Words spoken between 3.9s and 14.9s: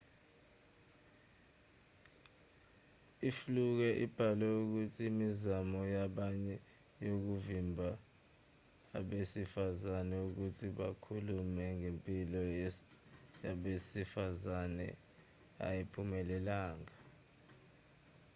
ubhale ukuthi imizamo yabanye yokuvimba abesifazane ukuthi bakhulume ngempilo yabesifazane